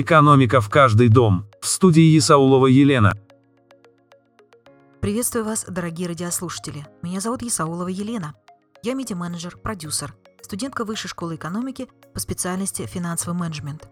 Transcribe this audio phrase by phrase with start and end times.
[0.00, 1.46] Экономика в каждый дом.
[1.60, 3.16] В студии Исаулова Елена.
[5.00, 6.84] Приветствую вас, дорогие радиослушатели.
[7.00, 8.34] Меня зовут Исаулова Елена.
[8.82, 10.12] Я медиа-менеджер, продюсер,
[10.42, 13.88] студентка Высшей школы экономики по специальности финансовый менеджмент.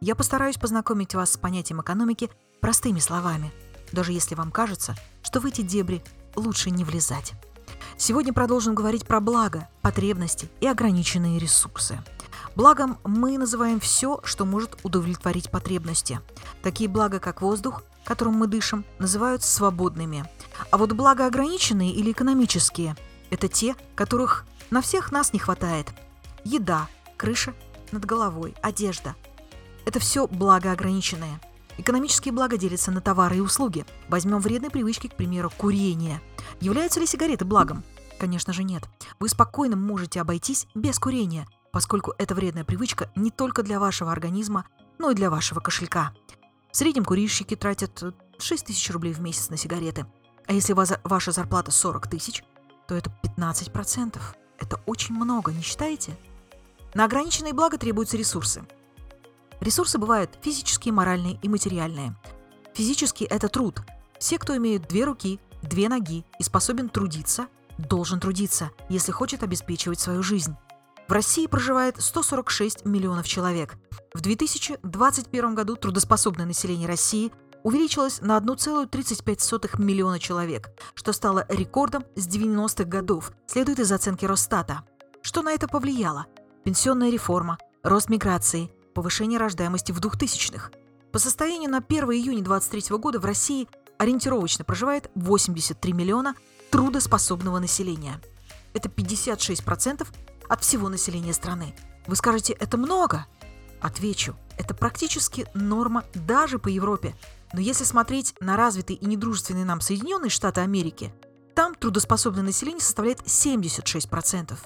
[0.00, 2.30] Я постараюсь познакомить вас с понятием экономики
[2.62, 3.52] простыми словами,
[3.92, 6.02] даже если вам кажется, что в эти дебри
[6.34, 7.34] лучше не влезать.
[7.98, 11.98] Сегодня продолжим говорить про благо, потребности и ограниченные ресурсы.
[12.54, 16.20] Благом мы называем все, что может удовлетворить потребности.
[16.62, 20.28] Такие блага, как воздух, которым мы дышим, называют свободными.
[20.70, 22.96] А вот блага ограниченные или экономические–
[23.30, 25.92] это те, которых на всех нас не хватает.
[26.44, 27.54] Еда, крыша
[27.90, 29.14] над головой, одежда–
[29.84, 31.40] это все благо ограниченные.
[31.78, 33.86] Экономические блага делятся на товары и услуги.
[34.08, 36.20] Возьмем вредные привычки, к примеру, курение.
[36.60, 37.82] Являются ли сигареты благом?
[38.18, 38.82] Конечно же нет.
[39.18, 44.66] Вы спокойно можете обойтись без курения, поскольку эта вредная привычка не только для вашего организма,
[44.98, 46.12] но и для вашего кошелька.
[46.70, 48.02] В среднем курильщики тратят
[48.38, 50.06] 6 тысяч рублей в месяц на сигареты.
[50.46, 52.44] А если ваша зарплата 40 тысяч,
[52.86, 54.20] то это 15%.
[54.58, 56.16] Это очень много, не считаете?
[56.94, 58.62] На ограниченные блага требуются ресурсы.
[59.60, 62.14] Ресурсы бывают физические, моральные и материальные.
[62.74, 63.82] Физически это труд.
[64.18, 67.46] Все, кто имеет две руки, две ноги и способен трудиться,
[67.78, 70.54] должен трудиться, если хочет обеспечивать свою жизнь.
[71.12, 73.76] В России проживает 146 миллионов человек.
[74.14, 77.30] В 2021 году трудоспособное население России
[77.64, 84.86] увеличилось на 1,35 миллиона человек, что стало рекордом с 90-х годов, следует из оценки Росстата.
[85.20, 86.24] Что на это повлияло?
[86.64, 90.70] Пенсионная реформа, рост миграции, повышение рождаемости в 2000-х.
[91.12, 96.34] По состоянию на 1 июня 2023 года в России ориентировочно проживает 83 миллиона
[96.70, 98.18] трудоспособного населения.
[98.72, 100.06] Это 56%
[100.52, 101.74] от всего населения страны.
[102.06, 103.24] Вы скажете, это много?
[103.80, 107.14] Отвечу, это практически норма даже по Европе.
[107.54, 111.14] Но если смотреть на развитые и недружественные нам Соединенные Штаты Америки,
[111.54, 114.58] там трудоспособное население составляет 76%.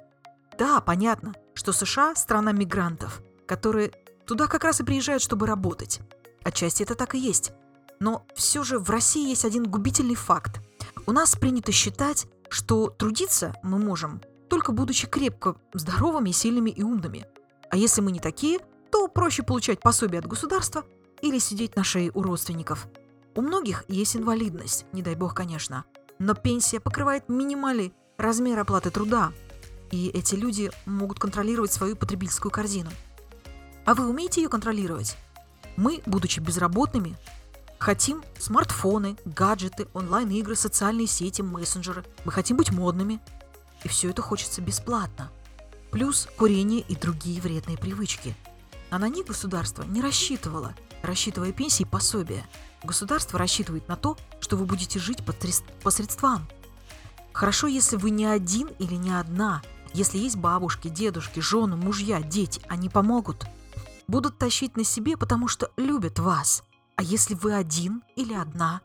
[0.58, 3.92] Да, понятно, что США– страна мигрантов, которые
[4.26, 6.00] туда как раз и приезжают, чтобы работать.
[6.42, 7.52] Отчасти это так и есть.
[8.00, 10.60] Но все же в России есть один губительный факт.
[11.06, 17.26] У нас принято считать, что трудиться мы можем только будучи крепко здоровыми, сильными и умными.
[17.70, 20.84] А если мы не такие, то проще получать пособие от государства
[21.22, 22.86] или сидеть на шее у родственников.
[23.34, 25.84] У многих есть инвалидность, не дай бог, конечно,
[26.18, 29.32] но пенсия покрывает минимальный размер оплаты труда,
[29.90, 32.90] и эти люди могут контролировать свою потребительскую корзину.
[33.84, 35.16] А вы умеете ее контролировать?
[35.76, 37.16] Мы, будучи безработными,
[37.78, 42.04] хотим смартфоны, гаджеты, онлайн-игры, социальные сети, мессенджеры.
[42.24, 43.20] Мы хотим быть модными–
[43.86, 45.30] и все это хочется бесплатно.
[45.92, 48.34] Плюс курение и другие вредные привычки.
[48.90, 52.44] А на них государство не рассчитывало, рассчитывая пенсии и пособия.
[52.82, 55.32] Государство рассчитывает на то, что вы будете жить по,
[55.84, 56.48] по средствам.
[57.32, 59.62] Хорошо, если вы не один или не одна.
[59.94, 63.46] Если есть бабушки, дедушки, жены, мужья, дети, они помогут.
[64.08, 66.64] Будут тащить на себе, потому что любят вас.
[66.96, 68.80] А если вы один или одна,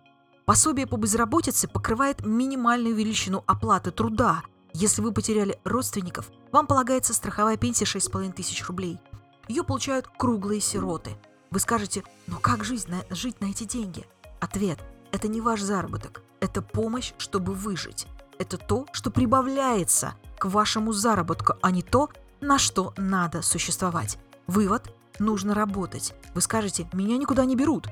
[0.45, 4.44] пособие по безработице покрывает минимальную величину оплаты труда,
[4.74, 9.00] если вы потеряли родственников, вам полагается страховая пенсия 6,5 тысяч рублей.
[9.48, 11.18] Ее получают круглые сироты.
[11.50, 14.06] Вы скажете, ну как жить на, жить на эти деньги?
[14.40, 14.80] Ответ–
[15.12, 18.08] это не ваш заработок, это помощь, чтобы выжить.
[18.40, 24.18] Это то, что прибавляется к вашему заработку, а не то, на что надо существовать.
[24.48, 26.14] Вывод– нужно работать.
[26.34, 27.88] Вы скажете, меня никуда не берут.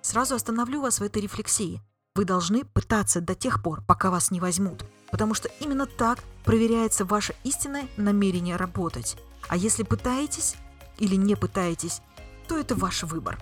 [0.00, 1.80] Сразу остановлю вас в этой рефлексии.
[2.14, 7.04] Вы должны пытаться до тех пор, пока вас не возьмут– потому что именно так проверяется
[7.04, 9.16] ваше истинное намерение работать.
[9.46, 10.56] А если пытаетесь
[10.98, 12.00] или не пытаетесь,
[12.48, 13.38] то это ваш выбор.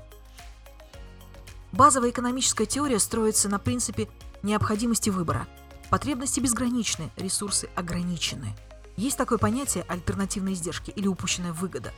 [1.73, 4.09] Базовая экономическая теория строится на принципе
[4.43, 5.47] необходимости выбора.
[5.91, 8.57] Потребности безграничны, ресурсы ограничены.
[8.97, 11.93] Есть такое понятие альтернативные издержки или упущенная выгода.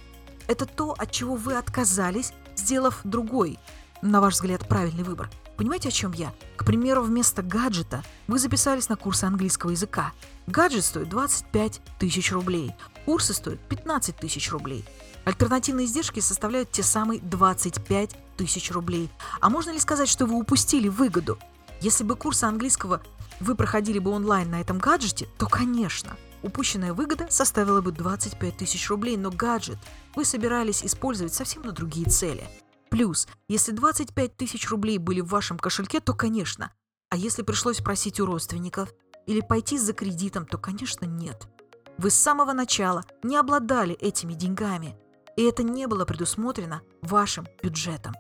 [0.49, 3.59] Это то, от чего вы отказались, сделав другой,
[4.03, 5.31] на ваш взгляд, правильный выбор–
[5.63, 6.33] Понимаете, о чем я?
[6.57, 10.13] К примеру, вместо гаджета вы записались на курсы английского языка.
[10.47, 14.85] Гаджет стоит 25 тысяч рублей, курсы стоят 15 тысяч рублей.
[15.25, 19.09] Альтернативные издержки составляют те самые 25 тысяч рублей.
[19.41, 21.39] А можно ли сказать, что вы упустили выгоду?
[21.81, 23.01] Если бы курсы английского
[23.39, 28.89] вы проходили бы онлайн на этом гаджете, то, конечно, упущенная выгода составила бы 25 тысяч
[28.91, 29.79] рублей, но гаджет
[30.17, 32.49] вы собирались использовать совсем на другие цели–
[32.93, 36.75] Плюс, если 25 тысяч рублей были в вашем кошельке, то, конечно.
[37.09, 38.93] А если пришлось просить у родственников
[39.27, 41.49] или пойти за кредитом, то, конечно, нет.
[41.97, 44.95] Вы с самого начала не обладали этими деньгами.
[45.39, 48.13] И это не было предусмотрено вашим бюджетом.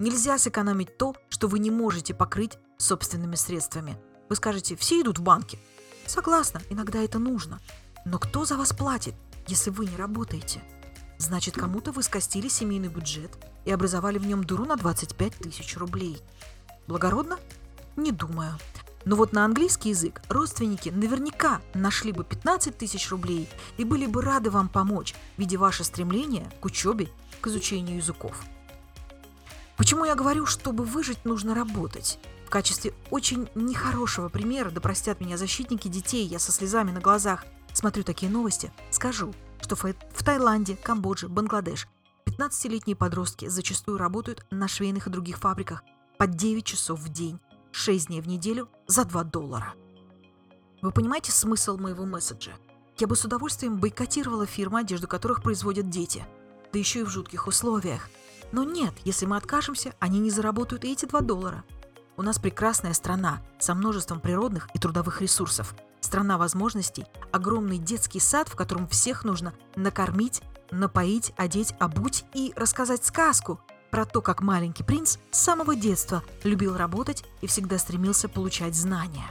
[0.00, 3.96] Нельзя сэкономить то, что вы не можете покрыть собственными средствами.
[4.28, 5.60] Вы скажете, все идут в банки.
[6.06, 7.60] Согласна, иногда это нужно.
[8.04, 9.14] Но кто за вас платит,
[9.46, 10.60] если вы не работаете?
[11.22, 13.30] Значит, кому-то вы скостили семейный бюджет
[13.64, 16.20] и образовали в нем дуру на 25 тысяч рублей.
[16.88, 17.38] Благородно?
[17.94, 18.58] Не думаю.
[19.04, 24.20] Но вот на английский язык родственники наверняка нашли бы 15 тысяч рублей и были бы
[24.20, 27.08] рады вам помочь, видя ваше стремление к учебе,
[27.40, 28.42] к изучению языков.
[29.76, 32.18] Почему я говорю, чтобы выжить, нужно работать?
[32.48, 37.44] В качестве очень нехорошего примера, да простят меня защитники детей, я со слезами на глазах
[37.72, 39.32] смотрю такие новости, скажу,
[39.62, 41.88] что в Таиланде, Камбодже, Бангладеш
[42.26, 45.82] 15-летние подростки зачастую работают на швейных и других фабриках
[46.18, 49.74] по 9 часов в день, 6 дней в неделю за 2 доллара.
[50.82, 52.52] Вы понимаете смысл моего месседжа?
[52.98, 56.24] Я бы с удовольствием бойкотировала фирмы, одежду которых производят дети,
[56.72, 58.08] да еще и в жутких условиях–
[58.52, 61.64] но нет, если мы откажемся, они не заработают и эти 2 доллара.
[62.18, 65.74] У нас прекрасная страна со множеством природных и трудовых ресурсов.
[66.12, 73.02] Страна возможностей, огромный детский сад, в котором всех нужно накормить, напоить, одеть, обуть и рассказать
[73.02, 73.60] сказку
[73.90, 79.24] про то, как маленький принц с самого детства любил работать и всегда стремился получать знания.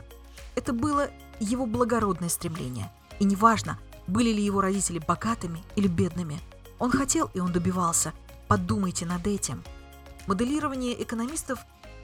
[0.56, 2.92] Это было его благородное стремление.
[3.20, 6.40] И неважно, были ли его родители богатыми или бедными.
[6.80, 8.12] Он хотел и он добивался,
[8.48, 9.64] Подумайте над этим.
[10.26, 11.60] Моделирование экономистов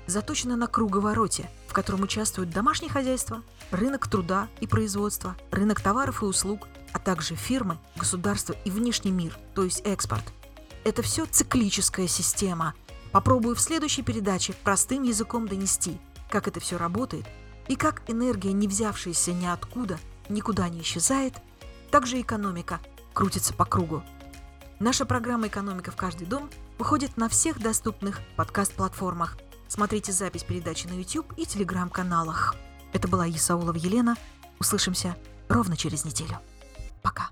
[0.08, 6.26] заточено на круговороте, в котором участвуют домашнее хозяйство, рынок труда и производства, рынок товаров и
[6.26, 10.24] услуг, а также фирмы, государство и внешний мир, то есть экспорт.
[10.84, 12.74] Это все циклическая система.
[13.12, 16.00] Попробую в следующей передаче простым языком донести,
[16.30, 17.26] как это все работает
[17.68, 20.00] и как энергия, не взявшаяся ниоткуда,
[20.30, 21.34] никуда не исчезает,
[21.92, 22.80] так же экономика
[23.14, 24.04] крутится по кругу.
[24.80, 29.38] Наша программа «Экономика в каждый дом» выходит на всех доступных подкаст-платформах.
[29.68, 32.56] Смотрите запись передачи на YouTube и телеграм-каналах.
[32.94, 34.16] Это была Исаулова Елена.
[34.60, 35.16] Услышимся
[35.50, 36.38] ровно через неделю.
[37.02, 37.30] Пока.